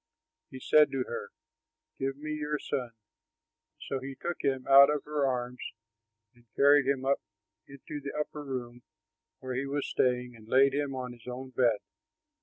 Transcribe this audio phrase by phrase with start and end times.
[0.49, 1.29] He said to her,
[1.99, 2.93] "Give me your son."
[3.87, 5.59] So he took him out of her arms
[6.33, 7.21] and carried him up
[7.67, 8.81] into the upper room
[9.41, 11.81] where he was staying and laid him on his own bed.